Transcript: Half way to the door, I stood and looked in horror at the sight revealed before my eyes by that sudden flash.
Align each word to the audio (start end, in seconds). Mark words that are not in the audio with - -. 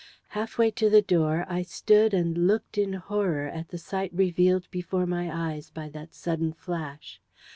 Half 0.29 0.57
way 0.57 0.71
to 0.71 0.89
the 0.89 1.03
door, 1.03 1.45
I 1.47 1.61
stood 1.61 2.11
and 2.11 2.47
looked 2.47 2.75
in 2.75 2.93
horror 2.93 3.47
at 3.47 3.67
the 3.69 3.77
sight 3.77 4.09
revealed 4.15 4.67
before 4.71 5.05
my 5.05 5.29
eyes 5.31 5.69
by 5.69 5.89
that 5.89 6.15
sudden 6.15 6.53
flash. 6.53 7.21